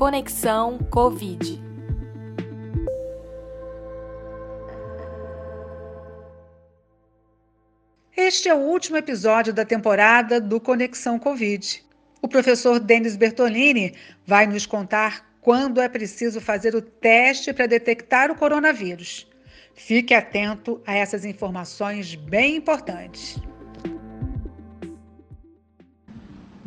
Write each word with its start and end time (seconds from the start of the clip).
Conexão 0.00 0.78
Covid. 0.90 1.62
Este 8.16 8.48
é 8.48 8.54
o 8.54 8.60
último 8.60 8.96
episódio 8.96 9.52
da 9.52 9.62
temporada 9.62 10.40
do 10.40 10.58
Conexão 10.58 11.18
Covid. 11.18 11.84
O 12.22 12.28
professor 12.28 12.80
Denis 12.80 13.14
Bertolini 13.14 13.94
vai 14.26 14.46
nos 14.46 14.64
contar 14.64 15.36
quando 15.42 15.82
é 15.82 15.88
preciso 15.90 16.40
fazer 16.40 16.74
o 16.74 16.80
teste 16.80 17.52
para 17.52 17.66
detectar 17.66 18.30
o 18.30 18.34
coronavírus. 18.34 19.28
Fique 19.74 20.14
atento 20.14 20.80
a 20.86 20.94
essas 20.94 21.26
informações 21.26 22.14
bem 22.14 22.56
importantes. 22.56 23.38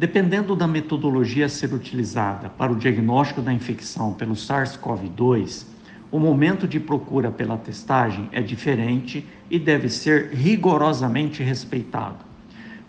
Dependendo 0.03 0.53
da 0.53 0.67
metodologia 0.67 1.45
a 1.45 1.49
ser 1.49 1.73
utilizada 1.73 2.49
para 2.49 2.73
o 2.73 2.75
diagnóstico 2.75 3.41
da 3.41 3.53
infecção 3.53 4.11
pelo 4.11 4.33
SARS-CoV-2, 4.33 5.65
o 6.11 6.19
momento 6.19 6.67
de 6.67 6.77
procura 6.77 7.31
pela 7.31 7.57
testagem 7.57 8.27
é 8.33 8.41
diferente 8.41 9.25
e 9.49 9.57
deve 9.57 9.87
ser 9.87 10.31
rigorosamente 10.33 11.41
respeitado. 11.41 12.17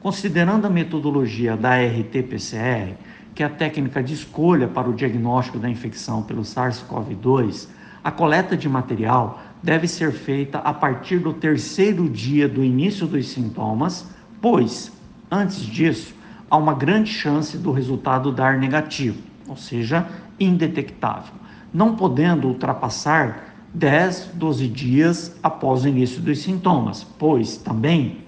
Considerando 0.00 0.66
a 0.66 0.70
metodologia 0.70 1.56
da 1.56 1.77
RT-PCR, 1.77 2.96
que 3.33 3.44
é 3.44 3.46
a 3.46 3.48
técnica 3.48 4.02
de 4.02 4.12
escolha 4.12 4.66
para 4.66 4.91
o 4.91 4.92
diagnóstico 4.92 5.60
da 5.60 5.70
infecção 5.70 6.20
pelo 6.20 6.42
SARS-CoV-2, 6.42 7.69
a 8.02 8.10
coleta 8.10 8.56
de 8.56 8.69
material 8.69 9.41
deve 9.62 9.86
ser 9.86 10.10
feita 10.10 10.58
a 10.58 10.74
partir 10.74 11.20
do 11.20 11.33
terceiro 11.33 12.08
dia 12.08 12.48
do 12.48 12.64
início 12.64 13.06
dos 13.06 13.28
sintomas, 13.28 14.05
pois, 14.42 14.91
antes 15.30 15.60
disso, 15.60 16.23
há 16.50 16.56
uma 16.56 16.74
grande 16.74 17.10
chance 17.10 17.56
do 17.58 17.72
resultado 17.72 18.32
dar 18.32 18.58
negativo, 18.58 19.22
ou 19.48 19.56
seja, 19.56 20.06
indetectável, 20.38 21.34
não 21.72 21.96
podendo 21.96 22.48
ultrapassar 22.48 23.55
10, 23.72 24.30
12 24.34 24.69
dias 24.69 25.36
após 25.42 25.84
o 25.84 25.88
início 25.88 26.20
dos 26.20 26.38
sintomas, 26.38 27.04
pois 27.19 27.56
também 27.56 28.19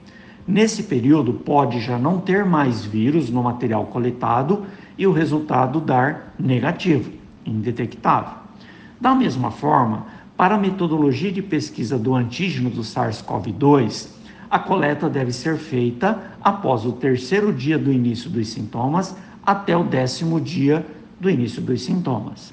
nesse 0.46 0.84
período 0.84 1.32
pode 1.32 1.80
já 1.80 1.98
não 1.98 2.18
ter 2.18 2.44
mais 2.44 2.84
vírus 2.84 3.30
no 3.30 3.42
material 3.42 3.86
coletado 3.86 4.66
e 4.98 5.06
o 5.06 5.12
resultado 5.12 5.80
dar 5.80 6.34
negativo, 6.38 7.12
indetectável. 7.44 8.38
Da 9.00 9.14
mesma 9.14 9.50
forma, 9.50 10.06
para 10.36 10.56
a 10.56 10.58
metodologia 10.58 11.32
de 11.32 11.42
pesquisa 11.42 11.98
do 11.98 12.14
antígeno 12.14 12.68
do 12.70 12.82
SARS-CoV-2, 12.82 14.08
a 14.50 14.58
coleta 14.58 15.08
deve 15.08 15.32
ser 15.32 15.56
feita 15.56 16.18
após 16.42 16.84
o 16.84 16.92
terceiro 16.92 17.52
dia 17.52 17.78
do 17.78 17.92
início 17.92 18.30
dos 18.30 18.48
sintomas 18.48 19.16
até 19.44 19.76
o 19.76 19.84
décimo 19.84 20.40
dia 20.40 20.86
do 21.20 21.30
início 21.30 21.62
dos 21.62 21.82
sintomas. 21.82 22.52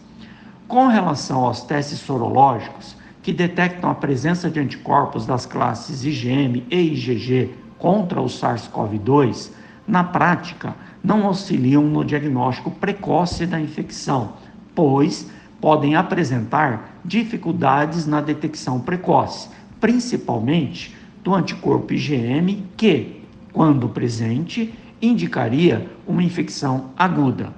Com 0.67 0.87
relação 0.87 1.43
aos 1.43 1.61
testes 1.61 1.99
sorológicos, 1.99 2.95
que 3.21 3.31
detectam 3.31 3.89
a 3.89 3.95
presença 3.95 4.49
de 4.49 4.59
anticorpos 4.59 5.25
das 5.25 5.45
classes 5.45 6.03
IgM 6.03 6.65
e 6.69 6.93
IgG 6.93 7.53
contra 7.77 8.21
o 8.21 8.25
SARS-CoV-2, 8.25 9.51
na 9.87 10.03
prática, 10.03 10.75
não 11.03 11.25
auxiliam 11.25 11.83
no 11.83 12.03
diagnóstico 12.03 12.71
precoce 12.71 13.45
da 13.45 13.59
infecção, 13.59 14.33
pois 14.75 15.29
podem 15.59 15.95
apresentar 15.95 16.99
dificuldades 17.03 18.05
na 18.05 18.21
detecção 18.21 18.79
precoce, 18.79 19.49
principalmente 19.79 20.95
do 21.23 21.33
anticorpo 21.33 21.93
IgM, 21.93 22.65
que, 22.75 23.23
quando 23.51 23.87
presente, 23.87 24.73
indicaria 25.01 25.89
uma 26.05 26.23
infecção 26.23 26.89
aguda. 26.97 27.53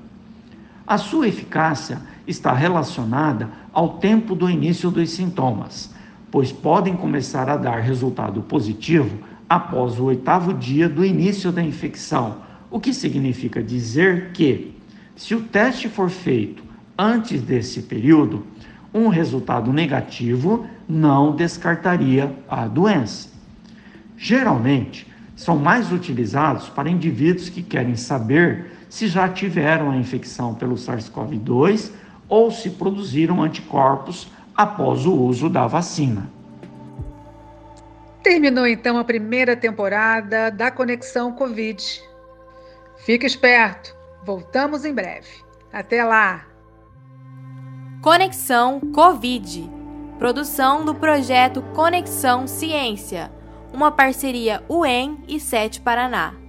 A 0.85 0.97
sua 0.97 1.27
eficácia 1.27 1.99
está 2.27 2.53
relacionada 2.53 3.49
ao 3.73 3.97
tempo 3.97 4.36
do 4.36 4.49
início 4.49 4.91
dos 4.91 5.09
sintomas, 5.09 5.93
pois 6.31 6.52
podem 6.52 6.95
começar 6.95 7.49
a 7.49 7.58
dar 7.58 7.80
resultado 7.80 8.41
positivo 8.41 9.17
após 9.49 9.99
o 9.99 10.05
oitavo 10.05 10.53
dia 10.53 10.89
do 10.89 11.05
início 11.05 11.52
da 11.52 11.61
infecção, 11.61 12.37
o 12.70 12.80
que 12.80 12.93
significa 12.93 13.64
dizer 13.64 14.32
que, 14.32 14.76
se 15.15 15.33
o 15.33 15.42
teste 15.42 15.87
for 15.87 16.09
feito 16.09 16.64
antes 16.97 17.42
desse 17.42 17.83
período, 17.83 18.45
um 18.93 19.08
resultado 19.08 19.71
negativo 19.73 20.65
não 20.87 21.36
descartaria 21.36 22.33
a 22.47 22.67
doença. 22.67 23.34
Geralmente, 24.17 25.08
são 25.36 25.58
mais 25.58 25.92
utilizados 25.92 26.70
para 26.70 26.89
indivíduos 26.89 27.49
que 27.49 27.61
querem 27.61 27.95
saber 27.95 28.71
se 28.89 29.08
já 29.08 29.27
tiveram 29.27 29.92
a 29.92 29.98
infecção 29.98 30.55
pelo 30.55 30.76
SARS-CoV-2 30.76 31.92
ou 32.30 32.49
se 32.49 32.70
produziram 32.71 33.43
anticorpos 33.43 34.27
após 34.55 35.05
o 35.05 35.14
uso 35.14 35.49
da 35.49 35.67
vacina. 35.67 36.30
Terminou 38.23 38.65
então 38.65 38.98
a 38.98 39.03
primeira 39.03 39.55
temporada 39.55 40.49
da 40.49 40.71
Conexão 40.71 41.32
Covid. 41.33 42.02
Fique 43.05 43.26
esperto, 43.26 43.95
voltamos 44.26 44.86
em 44.86 44.93
breve. 44.93 45.27
Até 45.71 46.03
lá! 46.03 46.45
Conexão 48.02 48.80
Covid. 48.80 49.70
Produção 50.17 50.86
do 50.86 50.95
projeto 50.95 51.61
Conexão 51.73 52.47
Ciência, 52.47 53.32
uma 53.75 53.91
parceria 53.91 54.63
UEM 54.69 55.17
e 55.27 55.37
Sete 55.37 55.81
Paraná. 55.81 56.45